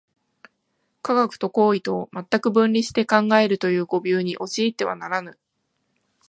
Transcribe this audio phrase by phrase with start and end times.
[1.03, 5.37] 科学と行為とを全く分離して考えるという誤謬に陥ってはならぬ。